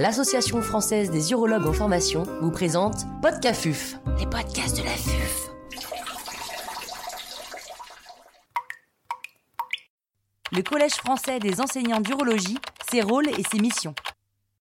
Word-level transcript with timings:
l'Association 0.00 0.62
française 0.62 1.10
des 1.10 1.30
urologues 1.32 1.66
en 1.66 1.74
formation 1.74 2.22
vous 2.40 2.50
présente 2.50 3.04
Podcafuf, 3.20 3.98
les 4.18 4.24
podcasts 4.24 4.78
de 4.78 4.82
la 4.82 4.92
FUF. 4.92 5.50
Le 10.52 10.62
Collège 10.62 10.94
français 10.94 11.38
des 11.38 11.60
enseignants 11.60 12.00
d'urologie, 12.00 12.56
ses 12.90 13.02
rôles 13.02 13.28
et 13.28 13.42
ses 13.52 13.58
missions. 13.58 13.94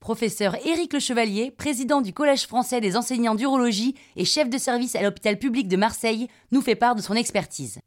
Professeur 0.00 0.54
Éric 0.66 0.92
Le 0.92 1.00
Chevalier, 1.00 1.50
président 1.50 2.02
du 2.02 2.12
Collège 2.12 2.46
français 2.46 2.82
des 2.82 2.94
enseignants 2.94 3.34
d'urologie 3.34 3.94
et 4.16 4.26
chef 4.26 4.50
de 4.50 4.58
service 4.58 4.96
à 4.96 5.02
l'hôpital 5.02 5.38
public 5.38 5.66
de 5.66 5.78
Marseille, 5.78 6.28
nous 6.52 6.60
fait 6.60 6.76
part 6.76 6.94
de 6.94 7.00
son 7.00 7.14
expertise. 7.14 7.78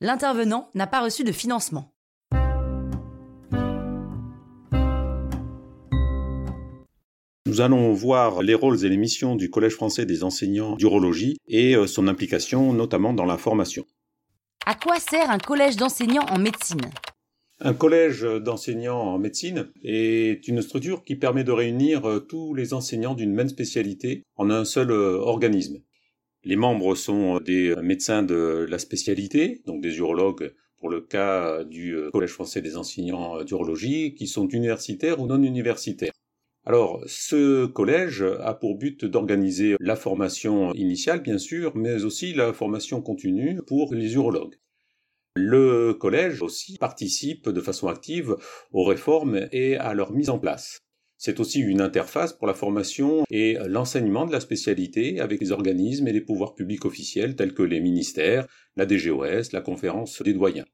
L'intervenant 0.00 0.70
n'a 0.76 0.86
pas 0.86 1.00
reçu 1.00 1.24
de 1.24 1.32
financement. 1.32 1.90
Nous 7.48 7.62
allons 7.62 7.94
voir 7.94 8.42
les 8.42 8.52
rôles 8.52 8.84
et 8.84 8.90
les 8.90 8.98
missions 8.98 9.34
du 9.34 9.48
Collège 9.48 9.72
français 9.72 10.04
des 10.04 10.22
enseignants 10.22 10.76
d'urologie 10.76 11.38
et 11.48 11.74
euh, 11.74 11.86
son 11.86 12.06
implication 12.06 12.74
notamment 12.74 13.14
dans 13.14 13.24
la 13.24 13.38
formation. 13.38 13.86
À 14.66 14.74
quoi 14.74 15.00
sert 15.00 15.30
un 15.30 15.38
collège 15.38 15.76
d'enseignants 15.76 16.26
en 16.28 16.38
médecine? 16.38 16.82
Un 17.60 17.72
collège 17.72 18.20
d'enseignants 18.20 19.00
en 19.00 19.18
médecine 19.18 19.70
est 19.82 20.46
une 20.46 20.60
structure 20.60 21.04
qui 21.04 21.16
permet 21.16 21.42
de 21.42 21.50
réunir 21.50 22.06
euh, 22.06 22.18
tous 22.18 22.52
les 22.52 22.74
enseignants 22.74 23.14
d'une 23.14 23.32
même 23.32 23.48
spécialité 23.48 24.24
en 24.36 24.50
un 24.50 24.66
seul 24.66 24.90
euh, 24.90 25.16
organisme. 25.16 25.78
Les 26.44 26.56
membres 26.56 26.96
sont 26.96 27.40
des 27.40 27.74
médecins 27.80 28.22
de 28.22 28.66
la 28.68 28.78
spécialité, 28.78 29.62
donc 29.66 29.80
des 29.80 29.96
urologues 29.96 30.52
pour 30.76 30.90
le 30.90 31.00
cas 31.00 31.64
du 31.64 31.96
Collège 32.12 32.30
français 32.30 32.60
des 32.60 32.76
enseignants 32.76 33.42
d'urologie, 33.42 34.14
qui 34.14 34.26
sont 34.26 34.46
universitaires 34.48 35.18
ou 35.18 35.26
non 35.26 35.42
universitaires. 35.42 36.12
Alors, 36.68 37.02
ce 37.06 37.64
collège 37.64 38.22
a 38.40 38.52
pour 38.52 38.76
but 38.76 39.06
d'organiser 39.06 39.76
la 39.80 39.96
formation 39.96 40.74
initiale, 40.74 41.22
bien 41.22 41.38
sûr, 41.38 41.74
mais 41.74 42.04
aussi 42.04 42.34
la 42.34 42.52
formation 42.52 43.00
continue 43.00 43.62
pour 43.66 43.94
les 43.94 44.16
urologues. 44.16 44.56
Le 45.34 45.94
collège 45.94 46.42
aussi 46.42 46.76
participe 46.76 47.48
de 47.48 47.60
façon 47.62 47.88
active 47.88 48.36
aux 48.70 48.84
réformes 48.84 49.48
et 49.50 49.76
à 49.76 49.94
leur 49.94 50.12
mise 50.12 50.28
en 50.28 50.38
place. 50.38 50.80
C'est 51.16 51.40
aussi 51.40 51.60
une 51.60 51.80
interface 51.80 52.34
pour 52.34 52.46
la 52.46 52.52
formation 52.52 53.24
et 53.30 53.56
l'enseignement 53.66 54.26
de 54.26 54.32
la 54.32 54.40
spécialité 54.40 55.20
avec 55.20 55.40
les 55.40 55.52
organismes 55.52 56.06
et 56.06 56.12
les 56.12 56.20
pouvoirs 56.20 56.54
publics 56.54 56.84
officiels 56.84 57.34
tels 57.34 57.54
que 57.54 57.62
les 57.62 57.80
ministères, 57.80 58.46
la 58.76 58.84
DGOS, 58.84 59.52
la 59.54 59.62
conférence 59.62 60.20
des 60.20 60.34
doyens. 60.34 60.66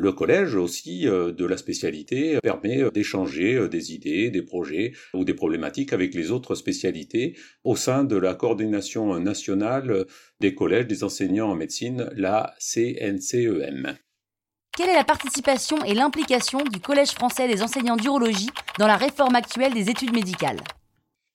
Le 0.00 0.12
collège 0.12 0.56
aussi 0.56 1.06
euh, 1.06 1.32
de 1.32 1.44
la 1.44 1.56
spécialité 1.56 2.38
permet 2.42 2.82
euh, 2.82 2.90
d'échanger 2.90 3.54
euh, 3.54 3.68
des 3.68 3.94
idées, 3.94 4.30
des 4.30 4.42
projets 4.42 4.92
ou 5.14 5.24
des 5.24 5.34
problématiques 5.34 5.92
avec 5.92 6.14
les 6.14 6.32
autres 6.32 6.56
spécialités 6.56 7.36
au 7.62 7.76
sein 7.76 8.02
de 8.02 8.16
la 8.16 8.34
coordination 8.34 9.18
nationale 9.20 10.04
des 10.40 10.54
collèges 10.54 10.88
des 10.88 11.04
enseignants 11.04 11.50
en 11.50 11.54
médecine, 11.54 12.10
la 12.16 12.54
CNCEM. 12.58 13.96
Quelle 14.76 14.88
est 14.88 14.94
la 14.94 15.04
participation 15.04 15.84
et 15.84 15.94
l'implication 15.94 16.58
du 16.64 16.80
Collège 16.80 17.12
français 17.12 17.46
des 17.46 17.62
enseignants 17.62 17.96
d'urologie 17.96 18.50
dans 18.78 18.88
la 18.88 18.96
réforme 18.96 19.36
actuelle 19.36 19.72
des 19.72 19.88
études 19.88 20.12
médicales? 20.12 20.58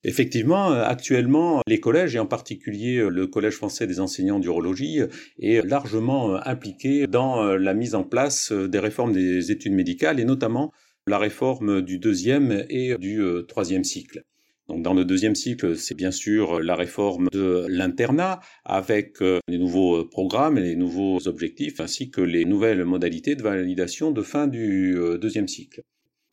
Effectivement, 0.06 0.72
euh, 0.72 0.84
actuellement, 0.84 1.62
les 1.68 1.82
collèges, 1.82 2.16
et 2.16 2.20
en 2.20 2.26
particulier 2.26 2.98
euh, 2.98 3.10
le 3.10 3.28
Collège 3.28 3.56
français 3.56 3.86
des 3.86 4.00
enseignants 4.00 4.40
d'urologie, 4.40 5.02
est 5.40 5.66
largement 5.66 6.36
euh, 6.36 6.40
impliqué 6.46 7.06
dans 7.06 7.44
la 7.44 7.74
mise 7.74 7.96
en 7.96 8.04
place 8.04 8.52
des 8.52 8.80
réformes 8.80 9.12
des 9.12 9.52
études 9.52 9.74
médicales, 9.74 10.20
et 10.20 10.26
notamment 10.26 10.72
la 11.06 11.18
réforme 11.18 11.82
du 11.82 12.00
deuxième 12.00 12.66
et 12.70 12.96
du 12.98 13.22
troisième 13.48 13.84
cycle. 13.84 14.24
Donc 14.68 14.84
dans 14.84 14.94
le 14.94 15.04
deuxième 15.04 15.36
cycle, 15.36 15.76
c'est 15.76 15.96
bien 15.96 16.12
sûr 16.12 16.62
la 16.62 16.76
réforme 16.76 17.28
de 17.32 17.66
l'internat 17.68 18.40
avec 18.64 19.18
les 19.22 19.58
nouveaux 19.58 20.06
programmes 20.06 20.58
et 20.60 20.62
les 20.62 20.76
nouveaux 20.76 21.28
objectifs 21.28 21.80
ainsi 21.80 22.12
que 22.12 22.22
les 22.22 22.46
nouvelles 22.46 22.86
modalités 22.86 23.36
de 23.36 23.42
validation 23.42 24.12
de 24.12 24.22
fin 24.22 24.48
du 24.48 24.96
deuxième 25.20 25.48
cycle. 25.48 25.82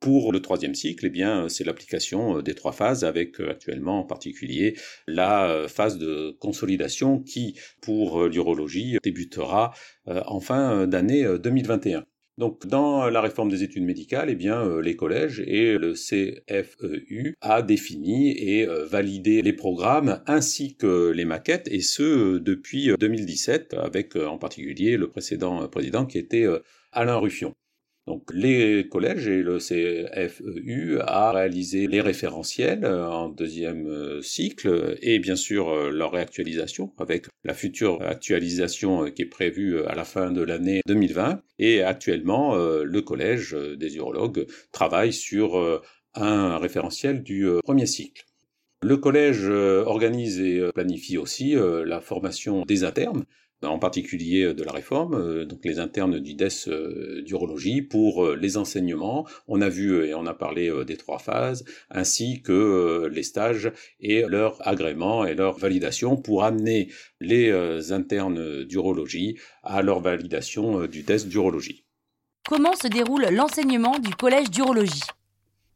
Pour 0.06 0.30
le 0.30 0.40
troisième 0.40 0.76
cycle, 0.76 1.06
eh 1.06 1.10
bien, 1.10 1.48
c'est 1.48 1.64
l'application 1.64 2.38
euh, 2.38 2.40
des 2.40 2.54
trois 2.54 2.70
phases 2.70 3.02
avec 3.02 3.40
euh, 3.40 3.50
actuellement 3.50 3.98
en 3.98 4.04
particulier 4.04 4.76
la 5.08 5.50
euh, 5.50 5.66
phase 5.66 5.98
de 5.98 6.36
consolidation 6.38 7.18
qui, 7.18 7.58
pour 7.82 8.28
l'urologie, 8.28 8.98
débutera 9.02 9.74
en 10.06 10.38
fin 10.38 10.86
d'année 10.86 11.26
2021. 11.42 12.04
Donc, 12.38 12.68
dans 12.68 13.10
la 13.10 13.20
réforme 13.20 13.48
des 13.48 13.64
études 13.64 13.82
médicales, 13.82 14.30
eh 14.30 14.36
bien, 14.36 14.80
les 14.80 14.94
collèges 14.94 15.40
et 15.40 15.76
le 15.76 15.94
CFEU 15.94 17.34
a 17.40 17.62
défini 17.62 18.30
et 18.30 18.64
validé 18.88 19.42
les 19.42 19.54
programmes 19.54 20.22
ainsi 20.26 20.76
que 20.76 21.10
les 21.10 21.24
maquettes, 21.24 21.66
et 21.68 21.80
ce 21.80 22.38
depuis 22.38 22.92
2017, 22.96 23.74
avec 23.74 24.14
en 24.14 24.38
particulier 24.38 24.96
le 24.96 25.08
précédent 25.08 25.66
président 25.66 26.06
qui 26.06 26.18
était 26.18 26.46
Alain 26.92 27.16
Ruffion. 27.16 27.56
Donc 28.06 28.22
les 28.32 28.86
collèges 28.88 29.26
et 29.26 29.42
le 29.42 29.58
CFEU 29.58 31.00
a 31.00 31.32
réalisé 31.32 31.88
les 31.88 32.00
référentiels 32.00 32.84
euh, 32.84 33.08
en 33.08 33.28
deuxième 33.28 33.88
euh, 33.88 34.22
cycle 34.22 34.96
et 35.02 35.18
bien 35.18 35.34
sûr 35.34 35.68
euh, 35.68 35.90
leur 35.90 36.12
réactualisation 36.12 36.92
avec 36.98 37.26
la 37.42 37.52
future 37.52 38.00
actualisation 38.02 39.10
qui 39.10 39.22
est 39.22 39.26
prévue 39.26 39.82
à 39.86 39.96
la 39.96 40.04
fin 40.04 40.30
de 40.30 40.40
l'année 40.40 40.82
2020. 40.86 41.42
Et 41.58 41.82
actuellement, 41.82 42.54
le 42.56 43.00
collège 43.00 43.54
des 43.54 43.96
urologues 43.96 44.46
travaille 44.72 45.12
sur 45.12 45.82
un 46.14 46.58
référentiel 46.58 47.22
du 47.22 47.48
premier 47.64 47.86
cycle. 47.86 48.26
Le 48.82 48.96
collège 48.98 49.48
organise 49.48 50.40
et 50.40 50.60
planifie 50.74 51.16
aussi 51.16 51.54
la 51.54 52.00
formation 52.00 52.64
des 52.66 52.84
internes 52.84 53.24
en 53.62 53.78
particulier 53.78 54.42
euh, 54.42 54.54
de 54.54 54.62
la 54.62 54.72
réforme, 54.72 55.14
euh, 55.14 55.44
donc 55.44 55.64
les 55.64 55.78
internes 55.78 56.18
du 56.18 56.34
DES 56.34 56.68
euh, 56.68 57.22
d'urologie 57.22 57.82
pour 57.82 58.34
les 58.34 58.56
enseignements. 58.56 59.26
On 59.48 59.60
a 59.60 59.68
vu 59.68 60.04
et 60.04 60.14
on 60.14 60.26
a 60.26 60.34
parlé 60.34 60.70
des 60.86 60.96
trois 60.96 61.18
phases, 61.18 61.64
ainsi 61.90 62.42
que 62.42 63.08
les 63.10 63.22
stages 63.22 63.72
et 64.00 64.22
leur 64.22 64.66
agrément 64.66 65.24
et 65.24 65.34
leur 65.34 65.58
validation 65.58 66.16
pour 66.16 66.44
amener 66.44 66.88
les 67.20 67.92
internes 67.92 68.64
d'urologie 68.64 69.38
à 69.62 69.82
leur 69.82 70.00
validation 70.00 70.86
du 70.86 71.02
DES 71.02 71.26
d'urologie. 71.26 71.84
Comment 72.48 72.74
se 72.74 72.88
déroule 72.88 73.26
l'enseignement 73.30 73.98
du 73.98 74.14
collège 74.14 74.50
d'urologie? 74.50 75.02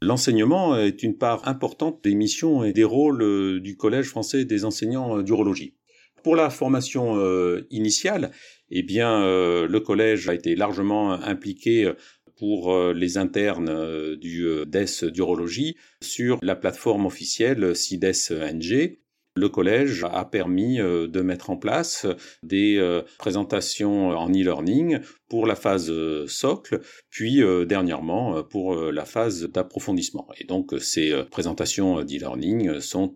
L'enseignement 0.02 0.76
est 0.76 1.02
une 1.02 1.16
part 1.16 1.46
importante 1.46 2.02
des 2.02 2.14
missions 2.14 2.64
et 2.64 2.72
des 2.72 2.84
rôles 2.84 3.60
du 3.60 3.76
Collège 3.76 4.06
français 4.06 4.44
des 4.44 4.64
enseignants 4.64 5.22
d'urologie. 5.22 5.74
Pour 6.22 6.36
la 6.36 6.50
formation 6.50 7.16
euh, 7.16 7.66
initiale, 7.70 8.30
eh 8.70 8.82
bien, 8.82 9.22
euh, 9.22 9.66
le 9.66 9.80
collège 9.80 10.28
a 10.28 10.34
été 10.34 10.54
largement 10.54 11.12
impliqué 11.12 11.84
euh, 11.84 11.94
pour 12.38 12.74
les 12.94 13.18
internes 13.18 14.16
du 14.16 14.46
DES 14.66 15.04
d'urologie 15.10 15.76
sur 16.00 16.38
la 16.40 16.56
plateforme 16.56 17.04
officielle 17.04 17.76
CIDES-NG 17.76 18.99
le 19.36 19.48
collège 19.48 20.04
a 20.10 20.24
permis 20.24 20.80
euh, 20.80 21.06
de 21.06 21.20
mettre 21.20 21.50
en 21.50 21.56
place 21.56 22.06
des 22.42 22.76
euh, 22.78 23.02
présentations 23.18 24.08
en 24.08 24.28
e-learning 24.28 24.98
pour 25.28 25.46
la 25.46 25.54
phase 25.54 25.90
euh, 25.90 26.26
socle, 26.26 26.80
puis 27.08 27.40
dernièrement 27.66 28.42
pour 28.42 28.76
la 28.76 29.04
phase 29.04 29.44
d'approfondissement. 29.44 30.26
Et 30.38 30.44
donc 30.44 30.74
ces 30.80 31.12
présentations 31.30 32.02
d'e-learning 32.02 32.80
sont 32.80 33.14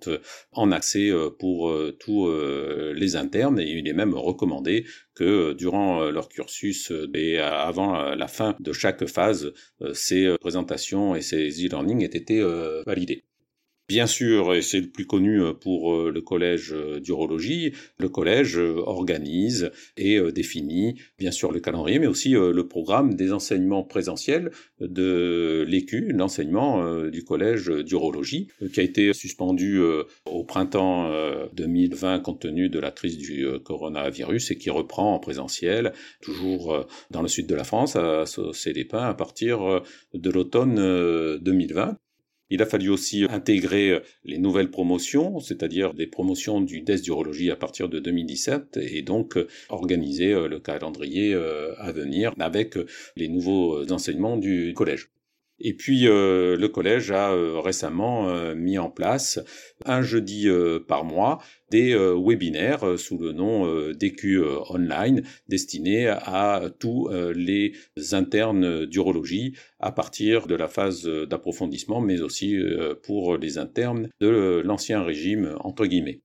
en 0.53 0.71
accès 0.71 1.11
pour 1.39 1.73
tous 1.99 2.31
les 2.95 3.17
internes 3.17 3.59
et 3.61 3.69
il 3.69 3.89
est 3.89 3.93
même 3.93 4.15
recommandé 4.15 4.87
que 5.15 5.53
durant 5.53 6.11
leur 6.11 6.29
cursus 6.29 6.93
et 7.15 7.39
avant 7.39 8.15
la 8.15 8.29
fin 8.29 8.57
de 8.61 8.73
chaque 8.73 9.07
phase, 9.07 9.53
ces 9.93 10.37
présentations 10.41 11.15
et 11.15 11.21
ces 11.21 11.49
e-learning 11.65 12.03
aient 12.03 12.07
été 12.07 12.43
validés. 12.87 13.25
Bien 13.95 14.09
sûr, 14.09 14.57
et 14.57 14.61
c'est 14.61 14.81
le 14.81 14.89
plus 14.89 15.07
connu 15.07 15.41
euh, 15.41 15.53
pour 15.53 15.95
euh, 15.95 16.11
le 16.13 16.21
collège 16.21 16.73
euh, 16.73 16.99
d'urologie, 16.99 17.75
le 18.01 18.09
collège 18.09 18.59
organise 18.59 19.71
et 19.97 20.21
définit 20.33 20.97
bien 21.17 21.31
sûr 21.31 21.53
le 21.53 21.61
calendrier, 21.61 22.01
mais 22.01 22.09
aussi 22.09 22.31
le 22.31 22.67
programme 22.67 23.15
des 23.15 23.33
enseignements 23.33 23.85
présentiels 23.85 24.51
de 24.81 25.65
l'ECU, 25.69 26.13
l'enseignement 26.13 27.07
du 27.07 27.23
collège 27.23 27.69
d'urologie, 27.69 28.49
qui 28.73 28.81
a 28.81 28.83
été 28.83 29.13
suspendu 29.13 29.81
au 30.27 30.45
printemps 30.45 31.13
2020 31.53 32.21
compte 32.21 32.41
tenu 32.41 32.69
de 32.69 32.81
la 32.81 32.91
crise 32.91 33.17
du 33.17 33.47
coronavirus 33.65 34.51
et 34.51 34.59
qui 34.59 34.71
reprend 34.71 35.15
en 35.15 35.21
présentiel, 35.21 35.93
toujours 36.21 36.87
dans 37.11 37.23
le 37.23 37.29
sud 37.29 37.47
de 37.47 37.55
la 37.55 37.65
France, 37.65 37.95
à 37.97 38.25
Célépin, 38.53 39.05
à 39.05 39.15
partir 39.15 39.83
de 40.15 40.31
l'automne 40.31 41.39
2020. 41.39 41.97
Il 42.55 42.63
a 42.63 42.67
fallu 42.67 42.89
aussi 42.89 43.25
intégrer 43.29 43.91
euh, 43.91 44.01
les 44.25 44.39
nouvelles 44.39 44.71
promotions, 44.71 45.41
c'est-à-dire 45.41 45.93
des 45.93 46.07
promotions 46.07 46.61
du 46.61 46.83
DES 46.83 47.03
d'urologie 47.03 47.51
à 47.51 47.57
partir 47.57 47.89
de 47.89 47.99
2017, 47.99 48.77
et 48.81 49.03
donc 49.03 49.37
euh, 49.37 49.49
organiser 49.71 50.33
euh, 50.33 50.47
le 50.47 50.61
calendrier 50.61 51.35
à 51.35 51.91
venir 51.91 52.33
avec 52.39 52.79
les 53.17 53.29
nouveaux 53.29 53.91
enseignements 53.91 54.37
du 54.37 54.73
collège. 54.73 55.09
Et 55.61 55.75
puis 55.75 56.03
le 56.03 56.67
collège 56.67 57.11
a 57.11 57.31
récemment 57.61 58.55
mis 58.55 58.79
en 58.79 58.91
place 58.91 59.39
un 59.85 60.03
jeudi 60.03 60.49
par 60.89 61.05
mois 61.05 61.39
des 61.71 61.95
webinaires 61.95 62.99
sous 62.99 63.19
le 63.19 63.33
nom 63.33 63.93
DQ 63.93 64.43
Online 64.71 65.23
destinés 65.49 66.09
à 66.09 66.71
tous 66.81 67.09
les 67.35 67.73
internes 68.13 68.85
d'urologie 68.87 69.55
à 69.79 69.93
partir 69.93 70.47
de 70.49 70.57
la 70.57 70.69
phase 70.69 71.05
d'approfondissement 71.05 72.01
mais 72.01 72.21
aussi 72.21 72.59
pour 73.05 73.37
les 73.37 73.59
internes 73.59 74.09
de 74.21 74.61
l'ancien 74.65 75.03
régime 75.03 75.55
entre 75.61 75.87
guillemets. 75.87 76.24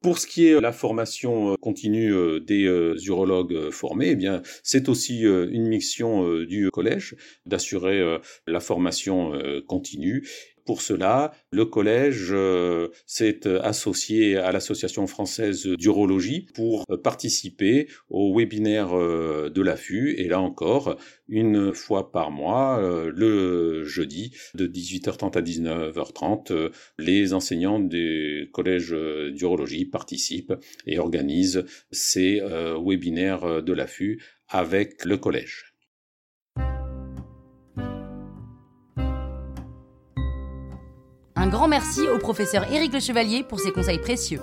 Pour 0.00 0.18
ce 0.18 0.28
qui 0.28 0.46
est 0.46 0.54
de 0.54 0.60
la 0.60 0.70
formation 0.70 1.52
euh, 1.52 1.56
continue 1.56 2.12
euh, 2.14 2.38
des 2.38 2.64
euh, 2.66 2.94
urologues 3.04 3.70
formés, 3.70 4.10
eh 4.10 4.16
bien, 4.16 4.42
c'est 4.62 4.88
aussi 4.88 5.22
une 5.22 5.66
mission 5.66 6.42
du 6.44 6.70
collège 6.70 7.16
d'assurer 7.46 8.18
la 8.46 8.60
formation 8.60 9.32
continue 9.66 10.26
pour 10.68 10.82
cela, 10.82 11.32
le 11.50 11.64
collège 11.64 12.28
euh, 12.30 12.88
s'est 13.06 13.46
euh, 13.46 13.58
associé 13.62 14.36
à 14.36 14.52
l'Association 14.52 15.06
française 15.06 15.66
d'urologie 15.66 16.46
pour 16.52 16.84
euh, 16.90 16.98
participer 16.98 17.88
au 18.10 18.36
webinaire 18.36 18.90
de 18.90 19.62
l'affût. 19.62 20.14
Et 20.18 20.28
là 20.28 20.42
encore, 20.42 20.98
une 21.26 21.72
fois 21.72 22.12
par 22.12 22.30
mois, 22.30 22.82
le 22.82 23.84
jeudi, 23.84 24.34
de 24.54 24.66
18h30 24.66 25.38
à 25.38 25.40
19h30, 25.40 26.70
les 26.98 27.32
enseignants 27.32 27.80
du 27.80 28.50
collège 28.52 28.94
d'urologie 29.32 29.86
participent 29.86 30.54
et 30.86 30.98
organisent 30.98 31.64
ces 31.90 32.42
webinaires 32.84 33.62
de 33.62 33.72
l'affût 33.72 34.22
avec 34.48 35.06
le 35.06 35.16
collège. 35.16 35.77
Un 41.48 41.50
grand 41.50 41.66
merci 41.66 42.02
au 42.06 42.18
professeur 42.18 42.70
Éric 42.70 42.92
Le 42.92 43.00
Chevalier 43.00 43.42
pour 43.42 43.58
ses 43.58 43.72
conseils 43.72 43.98
précieux. 43.98 44.42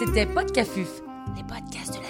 C'était 0.00 0.26
Podcafuf, 0.26 0.88
les 1.36 1.44
podcasts 1.44 1.94
de 1.96 2.02
la. 2.02 2.07